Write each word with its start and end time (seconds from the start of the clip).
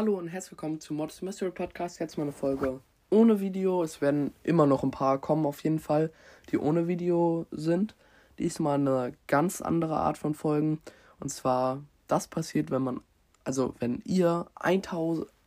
Hallo 0.00 0.16
und 0.16 0.28
herzlich 0.28 0.52
willkommen 0.52 0.80
zu 0.80 0.94
Modest 0.94 1.22
Mystery 1.22 1.50
Podcast. 1.50 1.98
Jetzt 2.00 2.16
mal 2.16 2.22
eine 2.22 2.32
Folge 2.32 2.80
ohne 3.10 3.40
Video. 3.40 3.82
Es 3.82 4.00
werden 4.00 4.32
immer 4.42 4.66
noch 4.66 4.82
ein 4.82 4.90
paar 4.90 5.18
kommen, 5.18 5.44
auf 5.44 5.62
jeden 5.62 5.78
Fall, 5.78 6.12
die 6.50 6.58
ohne 6.58 6.88
Video 6.88 7.46
sind. 7.50 7.96
Diesmal 8.38 8.76
eine 8.76 9.12
ganz 9.26 9.60
andere 9.60 9.96
Art 9.96 10.16
von 10.16 10.34
Folgen. 10.34 10.80
Und 11.18 11.28
zwar, 11.28 11.82
das 12.06 12.28
passiert, 12.28 12.70
wenn 12.70 12.82
man, 12.82 13.00
also 13.44 13.74
wenn 13.78 14.00
ihr 14.04 14.46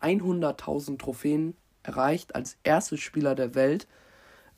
100.000 0.03 0.99
Trophäen 0.99 1.55
erreicht 1.83 2.35
als 2.35 2.57
erster 2.63 2.97
Spieler 2.97 3.35
der 3.35 3.55
Welt. 3.55 3.87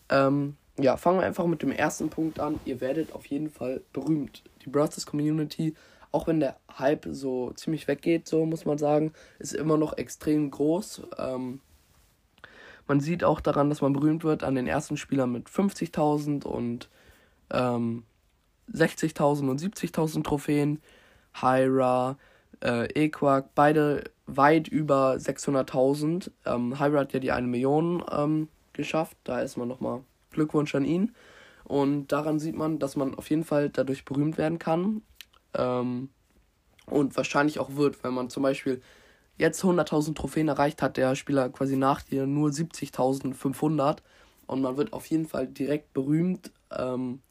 Ähm, 0.10 0.58
ja, 0.78 0.98
fangen 0.98 1.20
wir 1.20 1.26
einfach 1.26 1.46
mit 1.46 1.62
dem 1.62 1.72
ersten 1.72 2.10
Punkt 2.10 2.40
an. 2.40 2.60
Ihr 2.66 2.82
werdet 2.82 3.14
auf 3.14 3.26
jeden 3.28 3.50
Fall 3.50 3.82
berühmt. 3.94 4.44
Die 4.64 4.70
Brothers 4.70 5.06
Community 5.06 5.76
auch 6.16 6.28
wenn 6.28 6.40
der 6.40 6.56
Hype 6.80 7.08
so 7.12 7.52
ziemlich 7.52 7.90
weggeht, 7.90 8.26
so 8.26 8.46
muss 8.46 8.64
man 8.64 8.78
sagen, 8.78 9.12
ist 9.38 9.54
immer 9.54 9.78
noch 9.78 9.98
extrem 9.98 10.50
groß. 10.50 11.02
Ähm, 11.18 11.60
man 12.88 13.02
sieht 13.02 13.26
auch 13.26 13.42
daran, 13.42 13.68
dass 13.68 13.82
man 13.82 13.92
berühmt 13.92 14.24
wird 14.24 14.42
an 14.42 14.56
den 14.56 14.66
ersten 14.66 14.96
Spielern 14.96 15.34
mit 15.34 15.50
50.000 15.50 16.46
und 16.46 16.90
ähm, 17.52 18.04
60.000 18.72 19.50
und 19.50 19.60
70.000 19.60 20.24
Trophäen. 20.24 20.82
Hyra, 21.34 22.18
äh, 22.64 22.88
Equark, 22.94 23.56
beide 23.56 24.04
weit 24.26 24.68
über 24.68 25.14
600.000. 25.16 26.32
Ähm, 26.46 26.80
Hyra 26.80 27.02
hat 27.02 27.14
ja 27.14 27.20
die 27.20 27.32
1 27.32 27.48
Million 27.48 28.04
ähm, 28.12 28.50
geschafft. 28.74 29.18
Da 29.24 29.40
ist 29.42 29.58
man 29.58 29.68
nochmal 29.68 30.02
Glückwunsch 30.32 30.74
an 30.76 30.86
ihn. 30.86 31.14
Und 31.64 32.12
daran 32.12 32.40
sieht 32.40 32.56
man, 32.56 32.80
dass 32.80 32.96
man 32.96 33.16
auf 33.16 33.30
jeden 33.30 33.44
Fall 33.44 33.70
dadurch 33.70 34.06
berühmt 34.06 34.38
werden 34.38 34.60
kann. 34.60 35.02
Ähm, 35.54 36.10
und 36.86 37.18
wahrscheinlich 37.18 37.60
auch 37.60 37.76
wird, 37.76 38.04
wenn 38.04 38.14
man 38.14 38.30
zum 38.30 38.44
Beispiel 38.44 38.82
jetzt 39.38 39.64
100.000 39.64 40.16
Trophäen 40.16 40.48
erreicht 40.48 40.82
hat, 40.82 40.98
der 40.98 41.16
Spieler 41.16 41.50
quasi 41.50 41.76
nach 41.76 42.02
dir 42.02 42.28
nur 42.28 42.50
70.500 42.50 43.98
und 44.48 44.62
man 44.62 44.78
wird 44.78 44.94
auf 44.94 45.08
jeden 45.08 45.28
Fall 45.28 45.48
direkt 45.48 45.94
berühmt. 45.94 46.52
Ähm, 46.72 47.22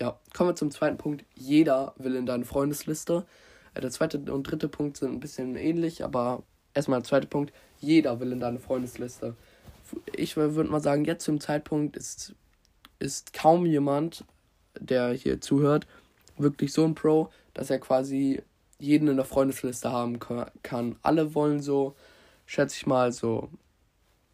ja, 0.00 0.18
kommen 0.34 0.50
wir 0.50 0.56
zum 0.56 0.70
zweiten 0.70 0.98
Punkt. 0.98 1.24
Jeder 1.34 1.94
will 1.96 2.14
in 2.14 2.26
deine 2.26 2.44
Freundesliste. 2.44 3.26
Äh, 3.74 3.80
der 3.80 3.90
zweite 3.90 4.18
und 4.32 4.44
dritte 4.44 4.68
Punkt 4.68 4.96
sind 4.96 5.12
ein 5.12 5.20
bisschen 5.20 5.56
ähnlich, 5.56 6.04
aber 6.04 6.42
erstmal 6.74 7.00
der 7.00 7.08
zweite 7.08 7.26
Punkt. 7.26 7.52
Jeder 7.80 8.20
will 8.20 8.32
in 8.32 8.40
deine 8.40 8.58
Freundesliste. 8.58 9.34
Ich 10.14 10.36
würde 10.36 10.64
mal 10.64 10.80
sagen, 10.80 11.04
jetzt 11.04 11.24
zum 11.24 11.40
Zeitpunkt 11.40 11.96
ist, 11.96 12.34
ist 12.98 13.32
kaum 13.32 13.64
jemand, 13.64 14.24
der 14.78 15.12
hier 15.12 15.40
zuhört, 15.40 15.86
wirklich 16.36 16.72
so 16.72 16.84
ein 16.84 16.94
Pro, 16.94 17.30
dass 17.54 17.70
er 17.70 17.78
quasi 17.78 18.42
jeden 18.78 19.08
in 19.08 19.16
der 19.16 19.24
Freundesliste 19.24 19.90
haben 19.90 20.18
kann. 20.62 20.96
Alle 21.02 21.34
wollen 21.34 21.60
so, 21.60 21.96
schätze 22.46 22.76
ich 22.76 22.86
mal, 22.86 23.12
so 23.12 23.48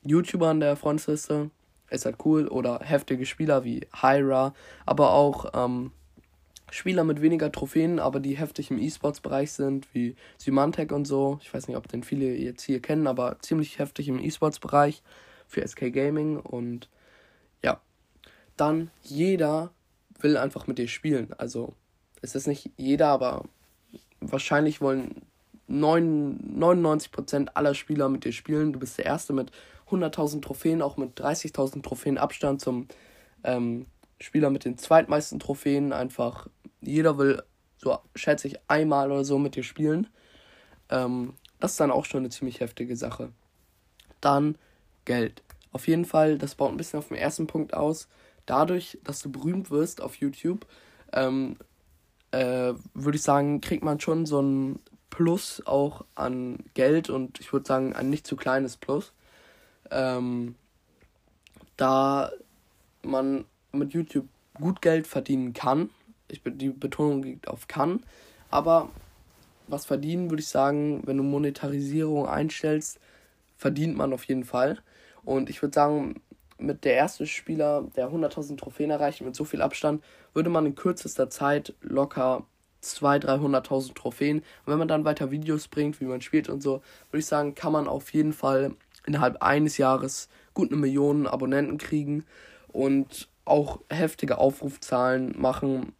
YouTuber 0.02 0.50
in 0.50 0.60
der 0.60 0.76
Freundesliste. 0.76 1.50
Ist 1.90 2.04
halt 2.04 2.16
cool. 2.24 2.48
Oder 2.48 2.80
heftige 2.80 3.24
Spieler 3.26 3.64
wie 3.64 3.86
Hyra. 4.00 4.54
Aber 4.84 5.12
auch 5.12 5.50
ähm, 5.54 5.92
Spieler 6.70 7.04
mit 7.04 7.20
weniger 7.22 7.52
Trophäen, 7.52 7.98
aber 7.98 8.20
die 8.20 8.36
heftig 8.36 8.70
im 8.70 8.78
E-Sports-Bereich 8.78 9.52
sind, 9.52 9.86
wie 9.94 10.16
Symantec 10.38 10.92
und 10.92 11.04
so. 11.04 11.38
Ich 11.42 11.52
weiß 11.52 11.68
nicht, 11.68 11.76
ob 11.76 11.88
den 11.88 12.02
viele 12.02 12.34
jetzt 12.34 12.62
hier 12.62 12.80
kennen, 12.80 13.06
aber 13.06 13.38
ziemlich 13.40 13.78
heftig 13.78 14.08
im 14.08 14.18
E-Sports-Bereich 14.18 15.02
für 15.46 15.66
SK 15.66 15.92
Gaming. 15.92 16.38
Und 16.38 16.88
ja, 17.62 17.80
dann 18.56 18.90
jeder 19.02 19.72
will 20.20 20.36
einfach 20.36 20.66
mit 20.66 20.78
dir 20.78 20.88
spielen. 20.88 21.32
Also 21.38 21.74
es 22.22 22.34
ist 22.34 22.46
nicht 22.46 22.70
jeder, 22.76 23.08
aber 23.08 23.44
wahrscheinlich 24.20 24.80
wollen 24.80 25.22
99% 25.68 27.48
aller 27.54 27.74
Spieler 27.74 28.08
mit 28.08 28.24
dir 28.24 28.32
spielen. 28.32 28.72
Du 28.72 28.78
bist 28.78 28.98
der 28.98 29.06
Erste 29.06 29.32
mit 29.32 29.50
100.000 29.90 30.42
Trophäen, 30.42 30.82
auch 30.82 30.96
mit 30.96 31.18
30.000 31.20 31.82
Trophäen 31.82 32.18
Abstand 32.18 32.60
zum 32.60 32.88
ähm, 33.44 33.86
Spieler 34.24 34.50
mit 34.50 34.64
den 34.64 34.78
zweitmeisten 34.78 35.38
Trophäen. 35.38 35.92
Einfach 35.92 36.48
jeder 36.80 37.18
will, 37.18 37.42
so 37.76 37.98
schätze 38.14 38.48
ich, 38.48 38.58
einmal 38.68 39.12
oder 39.12 39.24
so 39.24 39.38
mit 39.38 39.54
dir 39.54 39.62
spielen. 39.62 40.08
Ähm, 40.88 41.34
das 41.60 41.72
ist 41.72 41.80
dann 41.80 41.90
auch 41.90 42.04
schon 42.04 42.20
eine 42.20 42.30
ziemlich 42.30 42.60
heftige 42.60 42.96
Sache. 42.96 43.30
Dann 44.20 44.56
Geld. 45.04 45.42
Auf 45.72 45.88
jeden 45.88 46.04
Fall, 46.04 46.38
das 46.38 46.54
baut 46.54 46.70
ein 46.70 46.76
bisschen 46.76 46.98
auf 46.98 47.08
den 47.08 47.16
ersten 47.16 47.46
Punkt 47.46 47.74
aus. 47.74 48.08
Dadurch, 48.46 48.98
dass 49.04 49.20
du 49.20 49.30
berühmt 49.30 49.70
wirst 49.70 50.00
auf 50.00 50.16
YouTube, 50.16 50.66
ähm, 51.12 51.56
äh, 52.30 52.74
würde 52.94 53.16
ich 53.16 53.22
sagen, 53.22 53.60
kriegt 53.60 53.84
man 53.84 54.00
schon 54.00 54.26
so 54.26 54.40
ein 54.40 54.80
Plus 55.10 55.62
auch 55.66 56.04
an 56.14 56.58
Geld 56.74 57.08
und 57.08 57.40
ich 57.40 57.52
würde 57.52 57.66
sagen, 57.66 57.94
ein 57.94 58.10
nicht 58.10 58.26
zu 58.26 58.36
kleines 58.36 58.76
Plus. 58.76 59.12
Ähm, 59.90 60.56
da 61.76 62.32
man 63.02 63.44
mit 63.74 63.92
YouTube 63.92 64.28
gut 64.54 64.82
Geld 64.82 65.06
verdienen 65.06 65.52
kann. 65.52 65.90
Ich, 66.28 66.42
die 66.44 66.70
Betonung 66.70 67.22
liegt 67.22 67.48
auf 67.48 67.68
kann. 67.68 68.00
Aber 68.50 68.88
was 69.66 69.86
verdienen, 69.86 70.30
würde 70.30 70.42
ich 70.42 70.48
sagen, 70.48 71.02
wenn 71.06 71.16
du 71.16 71.22
Monetarisierung 71.22 72.26
einstellst, 72.26 73.00
verdient 73.56 73.96
man 73.96 74.12
auf 74.12 74.24
jeden 74.24 74.44
Fall. 74.44 74.78
Und 75.24 75.50
ich 75.50 75.62
würde 75.62 75.74
sagen, 75.74 76.20
mit 76.58 76.84
der 76.84 76.94
erste 76.94 77.26
Spieler, 77.26 77.84
der 77.96 78.10
100.000 78.10 78.56
Trophäen 78.58 78.90
erreicht, 78.90 79.20
mit 79.22 79.34
so 79.34 79.44
viel 79.44 79.62
Abstand, 79.62 80.02
würde 80.32 80.50
man 80.50 80.66
in 80.66 80.74
kürzester 80.74 81.30
Zeit 81.30 81.74
locker 81.80 82.46
200.000, 82.82 83.66
300.000 83.66 83.94
Trophäen. 83.94 84.38
Und 84.38 84.72
wenn 84.72 84.78
man 84.78 84.88
dann 84.88 85.04
weiter 85.04 85.30
Videos 85.30 85.68
bringt, 85.68 86.00
wie 86.00 86.04
man 86.04 86.20
spielt 86.20 86.48
und 86.48 86.62
so, 86.62 86.82
würde 87.10 87.20
ich 87.20 87.26
sagen, 87.26 87.54
kann 87.54 87.72
man 87.72 87.88
auf 87.88 88.12
jeden 88.12 88.32
Fall 88.32 88.74
innerhalb 89.06 89.42
eines 89.42 89.78
Jahres 89.78 90.28
gut 90.52 90.70
eine 90.70 90.80
Million 90.80 91.26
Abonnenten 91.26 91.78
kriegen 91.78 92.24
und 92.68 93.28
auch 93.44 93.80
heftige 93.90 94.38
Aufrufzahlen 94.38 95.34
machen. 95.38 95.92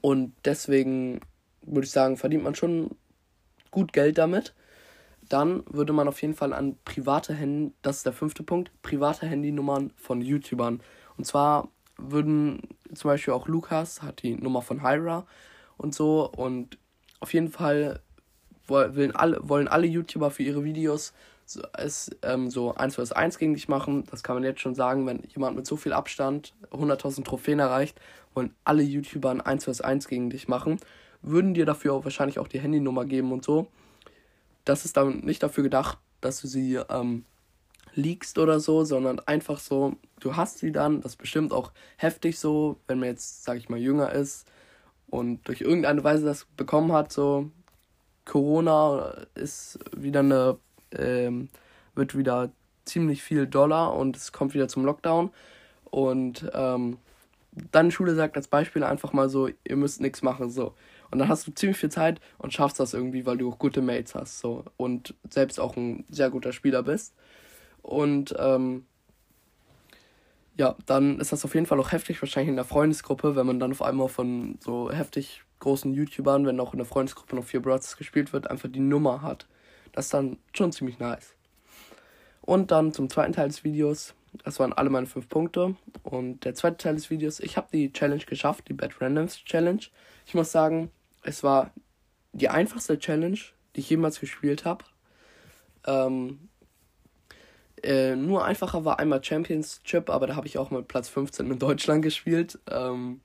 Und 0.00 0.32
deswegen 0.44 1.20
würde 1.62 1.86
ich 1.86 1.90
sagen, 1.90 2.16
verdient 2.16 2.44
man 2.44 2.54
schon 2.54 2.90
gut 3.70 3.92
Geld 3.92 4.18
damit 4.18 4.54
dann 5.28 5.64
würde 5.68 5.92
man 5.92 6.08
auf 6.08 6.22
jeden 6.22 6.34
Fall 6.34 6.52
an 6.52 6.76
private 6.84 7.34
Handy, 7.34 7.72
das 7.82 7.98
ist 7.98 8.06
der 8.06 8.12
fünfte 8.12 8.42
Punkt, 8.42 8.70
private 8.82 9.26
Handynummern 9.26 9.92
von 9.96 10.20
YouTubern. 10.20 10.80
Und 11.16 11.24
zwar 11.24 11.68
würden 11.96 12.60
zum 12.94 13.10
Beispiel 13.10 13.34
auch 13.34 13.48
Lukas 13.48 14.02
hat 14.02 14.22
die 14.22 14.34
Nummer 14.34 14.62
von 14.62 14.82
Hyra 14.82 15.26
und 15.76 15.94
so 15.94 16.30
und 16.30 16.78
auf 17.20 17.32
jeden 17.34 17.48
Fall 17.48 18.00
wollen 18.66 19.14
alle, 19.14 19.38
wollen 19.42 19.68
alle 19.68 19.86
YouTuber 19.86 20.30
für 20.30 20.42
ihre 20.42 20.64
Videos 20.64 21.12
so, 21.46 21.62
es 21.74 22.10
ähm, 22.22 22.50
so 22.50 22.74
1 22.74 22.96
vs 22.96 23.12
1 23.12 23.38
gegen 23.38 23.54
dich 23.54 23.68
machen. 23.68 24.04
Das 24.10 24.22
kann 24.22 24.36
man 24.36 24.44
jetzt 24.44 24.60
schon 24.60 24.74
sagen, 24.74 25.06
wenn 25.06 25.22
jemand 25.28 25.56
mit 25.56 25.66
so 25.66 25.76
viel 25.76 25.92
Abstand 25.92 26.54
100.000 26.70 27.24
Trophäen 27.24 27.58
erreicht, 27.58 28.00
wollen 28.34 28.54
alle 28.64 28.82
YouTuber 28.82 29.30
ein 29.30 29.40
1 29.40 29.64
vs 29.64 29.80
1 29.80 30.08
gegen 30.08 30.30
dich 30.30 30.48
machen. 30.48 30.78
Würden 31.22 31.54
dir 31.54 31.66
dafür 31.66 31.94
auch 31.94 32.04
wahrscheinlich 32.04 32.38
auch 32.38 32.48
die 32.48 32.60
Handynummer 32.60 33.04
geben 33.04 33.32
und 33.32 33.44
so 33.44 33.68
das 34.66 34.84
ist 34.84 34.98
dann 34.98 35.20
nicht 35.20 35.42
dafür 35.42 35.64
gedacht, 35.64 35.98
dass 36.20 36.42
du 36.42 36.48
sie 36.48 36.74
ähm, 36.90 37.24
leakst 37.94 38.36
oder 38.36 38.60
so, 38.60 38.84
sondern 38.84 39.20
einfach 39.20 39.58
so, 39.58 39.94
du 40.20 40.36
hast 40.36 40.58
sie 40.58 40.72
dann, 40.72 41.00
das 41.00 41.12
ist 41.12 41.18
bestimmt 41.18 41.52
auch 41.52 41.72
heftig 41.96 42.38
so, 42.38 42.76
wenn 42.86 42.98
man 42.98 43.08
jetzt, 43.08 43.44
sag 43.44 43.56
ich 43.56 43.70
mal, 43.70 43.78
jünger 43.78 44.12
ist 44.12 44.46
und 45.06 45.46
durch 45.48 45.62
irgendeine 45.62 46.04
Weise 46.04 46.26
das 46.26 46.46
bekommen 46.56 46.92
hat, 46.92 47.12
so 47.12 47.50
Corona 48.24 49.14
ist 49.34 49.78
wieder 49.96 50.20
eine, 50.20 50.58
ähm, 50.92 51.48
wird 51.94 52.16
wieder 52.16 52.50
ziemlich 52.84 53.22
viel 53.22 53.46
Dollar 53.46 53.94
und 53.94 54.16
es 54.16 54.32
kommt 54.32 54.54
wieder 54.54 54.68
zum 54.68 54.84
Lockdown 54.84 55.30
und 55.84 56.50
ähm, 56.54 56.98
dann 57.72 57.90
Schule 57.90 58.14
sagt 58.14 58.36
als 58.36 58.48
Beispiel 58.48 58.84
einfach 58.84 59.12
mal 59.12 59.28
so, 59.28 59.48
ihr 59.64 59.76
müsst 59.76 60.00
nichts 60.00 60.22
machen, 60.22 60.50
so. 60.50 60.74
Und 61.10 61.18
dann 61.18 61.28
hast 61.28 61.46
du 61.46 61.52
ziemlich 61.54 61.78
viel 61.78 61.90
Zeit 61.90 62.20
und 62.38 62.52
schaffst 62.52 62.80
das 62.80 62.94
irgendwie, 62.94 63.26
weil 63.26 63.38
du 63.38 63.50
auch 63.50 63.58
gute 63.58 63.80
Mates 63.80 64.14
hast. 64.14 64.40
So. 64.40 64.64
Und 64.76 65.14
selbst 65.30 65.60
auch 65.60 65.76
ein 65.76 66.04
sehr 66.10 66.30
guter 66.30 66.52
Spieler 66.52 66.82
bist. 66.82 67.14
Und 67.82 68.34
ähm, 68.38 68.84
ja, 70.58 70.74
dann 70.86 71.20
ist 71.20 71.32
das 71.32 71.44
auf 71.44 71.54
jeden 71.54 71.66
Fall 71.66 71.78
auch 71.80 71.92
heftig, 71.92 72.20
wahrscheinlich 72.20 72.50
in 72.50 72.56
der 72.56 72.64
Freundesgruppe, 72.64 73.36
wenn 73.36 73.46
man 73.46 73.60
dann 73.60 73.72
auf 73.72 73.82
einmal 73.82 74.08
von 74.08 74.58
so 74.60 74.90
heftig 74.90 75.42
großen 75.60 75.94
YouTubern, 75.94 76.46
wenn 76.46 76.60
auch 76.60 76.72
in 76.72 76.78
der 76.78 76.86
Freundesgruppe 76.86 77.36
noch 77.36 77.44
vier 77.44 77.62
Brothers 77.62 77.96
gespielt 77.96 78.32
wird, 78.32 78.50
einfach 78.50 78.68
die 78.70 78.80
Nummer 78.80 79.22
hat. 79.22 79.46
Das 79.96 80.06
ist 80.06 80.14
dann 80.14 80.36
schon 80.52 80.72
ziemlich 80.72 80.98
nice. 80.98 81.34
Und 82.42 82.70
dann 82.70 82.92
zum 82.92 83.08
zweiten 83.08 83.32
Teil 83.32 83.48
des 83.48 83.64
Videos. 83.64 84.14
Das 84.44 84.60
waren 84.60 84.74
alle 84.74 84.90
meine 84.90 85.06
fünf 85.06 85.26
Punkte. 85.28 85.74
Und 86.02 86.44
der 86.44 86.54
zweite 86.54 86.76
Teil 86.76 86.96
des 86.96 87.08
Videos, 87.08 87.40
ich 87.40 87.56
habe 87.56 87.68
die 87.72 87.90
Challenge 87.92 88.22
geschafft, 88.22 88.68
die 88.68 88.74
Bad 88.74 89.00
Randoms 89.00 89.42
Challenge. 89.44 89.80
Ich 90.26 90.34
muss 90.34 90.52
sagen, 90.52 90.90
es 91.22 91.42
war 91.42 91.70
die 92.34 92.50
einfachste 92.50 92.98
Challenge, 92.98 93.38
die 93.74 93.80
ich 93.80 93.88
jemals 93.88 94.20
gespielt 94.20 94.66
habe. 94.66 94.84
Ähm, 95.86 96.50
äh, 97.82 98.16
nur 98.16 98.44
einfacher 98.44 98.84
war 98.84 98.98
einmal 98.98 99.24
Championship, 99.24 100.10
aber 100.10 100.26
da 100.26 100.36
habe 100.36 100.46
ich 100.46 100.58
auch 100.58 100.70
mal 100.70 100.82
Platz 100.82 101.08
15 101.08 101.50
in 101.50 101.58
Deutschland 101.58 102.02
gespielt. 102.02 102.58
Ähm, 102.70 103.22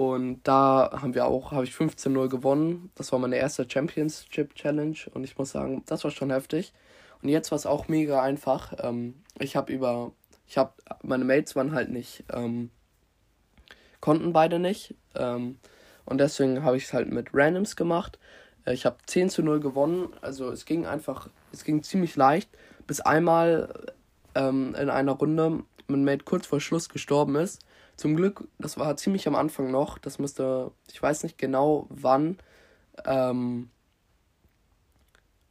und 0.00 0.40
da 0.44 0.98
haben 1.02 1.14
wir 1.14 1.26
auch, 1.26 1.52
habe 1.52 1.64
ich 1.64 1.72
15-0 1.72 2.30
gewonnen. 2.30 2.90
Das 2.94 3.12
war 3.12 3.18
meine 3.18 3.36
erste 3.36 3.68
Championship 3.68 4.54
Challenge 4.54 4.96
und 5.12 5.24
ich 5.24 5.36
muss 5.36 5.50
sagen, 5.50 5.82
das 5.84 6.04
war 6.04 6.10
schon 6.10 6.30
heftig. 6.30 6.72
Und 7.20 7.28
jetzt 7.28 7.50
war 7.50 7.56
es 7.56 7.66
auch 7.66 7.86
mega 7.86 8.22
einfach. 8.22 8.72
Ähm, 8.78 9.16
ich 9.38 9.56
habe 9.56 9.70
über, 9.70 10.12
ich 10.46 10.56
habe, 10.56 10.72
meine 11.02 11.26
Mates 11.26 11.54
waren 11.54 11.74
halt 11.74 11.90
nicht, 11.90 12.24
ähm, 12.32 12.70
konnten 14.00 14.32
beide 14.32 14.58
nicht. 14.58 14.94
Ähm, 15.16 15.58
und 16.06 16.16
deswegen 16.16 16.64
habe 16.64 16.78
ich 16.78 16.84
es 16.84 16.94
halt 16.94 17.12
mit 17.12 17.34
Randoms 17.34 17.76
gemacht. 17.76 18.18
Äh, 18.64 18.72
ich 18.72 18.86
habe 18.86 18.96
10 19.04 19.28
zu 19.28 19.42
0 19.42 19.60
gewonnen. 19.60 20.14
Also 20.22 20.48
es 20.48 20.64
ging 20.64 20.86
einfach, 20.86 21.28
es 21.52 21.62
ging 21.62 21.82
ziemlich 21.82 22.16
leicht. 22.16 22.48
Bis 22.86 23.02
einmal 23.02 23.92
ähm, 24.34 24.74
in 24.80 24.88
einer 24.88 25.12
Runde 25.12 25.62
mein 25.88 26.04
Mate 26.04 26.24
kurz 26.24 26.46
vor 26.46 26.58
Schluss 26.58 26.88
gestorben 26.88 27.36
ist. 27.36 27.60
Zum 28.00 28.16
Glück, 28.16 28.48
das 28.58 28.78
war 28.78 28.96
ziemlich 28.96 29.28
am 29.28 29.34
Anfang 29.34 29.70
noch. 29.70 29.98
Das 29.98 30.18
müsste, 30.18 30.70
ich 30.90 31.02
weiß 31.02 31.22
nicht 31.22 31.36
genau 31.36 31.86
wann, 31.90 32.38
ähm, 33.04 33.68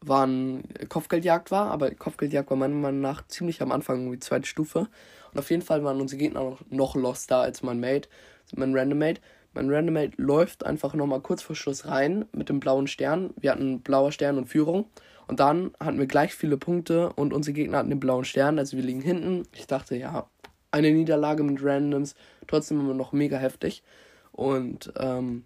wann 0.02 0.64
Kopfgeldjagd 0.90 1.52
war, 1.52 1.70
aber 1.70 1.92
Kopfgeldjagd 1.92 2.50
war 2.50 2.58
meiner 2.58 2.74
Meinung 2.74 3.02
nach 3.02 3.28
ziemlich 3.28 3.62
am 3.62 3.72
Anfang, 3.72 4.12
die 4.12 4.18
zweite 4.18 4.48
Stufe. 4.48 4.88
Und 5.32 5.38
auf 5.38 5.52
jeden 5.52 5.62
Fall 5.62 5.84
waren 5.84 6.02
unsere 6.02 6.18
Gegner 6.18 6.40
noch, 6.40 6.62
noch 6.72 6.96
loster 6.96 7.38
als 7.38 7.62
mein 7.62 7.80
Mate, 7.80 8.10
mein 8.56 8.76
Random 8.76 8.98
Mate. 8.98 9.22
Mein 9.54 9.70
Random 9.70 9.94
Mate 9.94 10.14
läuft 10.18 10.66
einfach 10.66 10.96
nochmal 10.96 11.22
kurz 11.22 11.44
vor 11.44 11.56
Schluss 11.56 11.86
rein 11.86 12.26
mit 12.32 12.50
dem 12.50 12.60
blauen 12.60 12.88
Stern. 12.88 13.32
Wir 13.40 13.52
hatten 13.52 13.82
blauer 13.82 14.12
Stern 14.12 14.40
und 14.40 14.48
Führung. 14.48 14.86
Und 15.28 15.40
dann 15.40 15.70
hatten 15.80 16.00
wir 16.00 16.08
gleich 16.08 16.34
viele 16.34 16.58
Punkte 16.58 17.14
und 17.14 17.32
unsere 17.32 17.54
Gegner 17.54 17.78
hatten 17.78 17.92
den 17.92 18.00
blauen 18.00 18.26
Stern. 18.26 18.58
Also 18.58 18.76
wir 18.76 18.84
liegen 18.84 19.02
hinten. 19.02 19.44
Ich 19.54 19.68
dachte, 19.68 19.96
ja, 19.96 20.28
eine 20.72 20.92
Niederlage 20.92 21.44
mit 21.44 21.64
Randoms, 21.64 22.16
trotzdem 22.48 22.80
immer 22.80 22.94
noch 22.94 23.12
mega 23.12 23.38
heftig. 23.38 23.84
Und 24.32 24.94
ähm, 24.98 25.44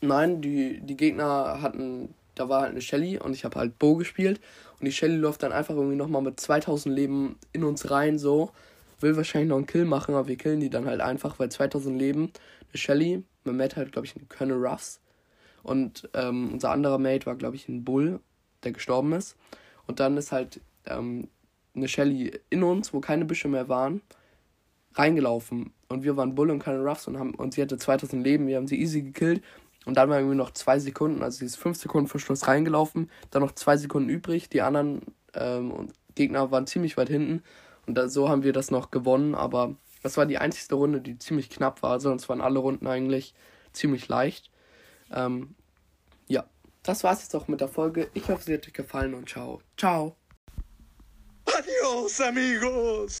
nein, 0.00 0.40
die, 0.40 0.80
die 0.80 0.96
Gegner 0.96 1.62
hatten, 1.62 2.14
da 2.34 2.48
war 2.48 2.62
halt 2.62 2.72
eine 2.72 2.80
Shelly 2.80 3.18
und 3.18 3.32
ich 3.32 3.44
habe 3.44 3.58
halt 3.58 3.78
Bo 3.78 3.96
gespielt. 3.96 4.40
Und 4.78 4.86
die 4.86 4.92
Shelly 4.92 5.16
läuft 5.16 5.42
dann 5.42 5.52
einfach 5.52 5.74
irgendwie 5.74 5.96
nochmal 5.96 6.22
mit 6.22 6.38
2000 6.40 6.94
Leben 6.94 7.38
in 7.52 7.64
uns 7.64 7.90
rein, 7.90 8.18
so. 8.18 8.50
Will 9.00 9.16
wahrscheinlich 9.16 9.48
noch 9.48 9.56
einen 9.56 9.66
Kill 9.66 9.84
machen, 9.84 10.14
aber 10.14 10.28
wir 10.28 10.36
killen 10.36 10.60
die 10.60 10.70
dann 10.70 10.86
halt 10.86 11.00
einfach, 11.00 11.38
weil 11.38 11.50
2000 11.50 11.98
Leben. 11.98 12.32
Eine 12.68 12.78
Shelly, 12.78 13.24
mein 13.44 13.56
Mate 13.56 13.76
hat, 13.76 13.92
glaube 13.92 14.06
ich, 14.06 14.16
einen 14.16 14.28
Colonel 14.28 14.64
Ruffs. 14.66 15.00
Und 15.62 16.08
ähm, 16.14 16.52
unser 16.52 16.70
anderer 16.70 16.98
Mate 16.98 17.26
war, 17.26 17.36
glaube 17.36 17.56
ich, 17.56 17.68
ein 17.68 17.84
Bull, 17.84 18.20
der 18.62 18.72
gestorben 18.72 19.12
ist. 19.12 19.36
Und 19.86 20.00
dann 20.00 20.16
ist 20.16 20.32
halt 20.32 20.60
ähm, 20.86 21.28
eine 21.74 21.88
Shelly 21.88 22.40
in 22.50 22.62
uns, 22.62 22.92
wo 22.92 23.00
keine 23.00 23.24
Büsche 23.24 23.48
mehr 23.48 23.68
waren, 23.68 24.02
reingelaufen. 24.94 25.72
Und 25.88 26.04
wir 26.04 26.16
waren 26.16 26.34
Bull 26.34 26.50
und 26.50 26.60
keine 26.60 26.82
Ruffs 26.82 27.06
und, 27.06 27.18
haben, 27.18 27.34
und 27.34 27.54
sie 27.54 27.62
hatte 27.62 27.78
2000 27.78 28.22
Leben. 28.22 28.46
Wir 28.46 28.56
haben 28.56 28.66
sie 28.66 28.80
easy 28.80 29.02
gekillt. 29.02 29.42
Und 29.84 29.96
dann 29.96 30.08
waren 30.08 30.20
irgendwie 30.20 30.36
noch 30.36 30.52
zwei 30.52 30.78
Sekunden, 30.78 31.22
also 31.22 31.38
sie 31.38 31.44
ist 31.44 31.56
fünf 31.56 31.76
Sekunden 31.76 32.08
vor 32.08 32.18
Schluss 32.18 32.48
reingelaufen, 32.48 33.10
dann 33.30 33.42
noch 33.42 33.52
zwei 33.52 33.76
Sekunden 33.76 34.08
übrig. 34.08 34.48
Die 34.48 34.62
anderen 34.62 35.02
ähm, 35.34 35.88
Gegner 36.14 36.50
waren 36.50 36.66
ziemlich 36.66 36.96
weit 36.96 37.08
hinten. 37.08 37.42
Und 37.86 37.96
da, 37.96 38.08
so 38.08 38.28
haben 38.28 38.44
wir 38.44 38.52
das 38.52 38.70
noch 38.70 38.90
gewonnen. 38.90 39.34
Aber 39.34 39.76
das 40.02 40.16
war 40.16 40.26
die 40.26 40.38
einzigste 40.38 40.74
Runde, 40.74 41.00
die 41.00 41.18
ziemlich 41.18 41.50
knapp 41.50 41.82
war. 41.82 42.00
Sonst 42.00 42.28
waren 42.28 42.40
alle 42.40 42.60
Runden 42.60 42.86
eigentlich 42.86 43.34
ziemlich 43.72 44.08
leicht. 44.08 44.50
Ähm, 45.12 45.54
ja, 46.28 46.44
das 46.82 47.04
war's 47.04 47.22
jetzt 47.22 47.34
auch 47.34 47.48
mit 47.48 47.60
der 47.60 47.68
Folge. 47.68 48.08
Ich 48.14 48.28
hoffe, 48.28 48.44
sie 48.44 48.54
hat 48.54 48.66
euch 48.66 48.72
gefallen 48.72 49.14
und 49.14 49.28
ciao. 49.28 49.60
Ciao. 49.76 50.16
Adiós 51.56 52.20
amigos. 52.20 53.12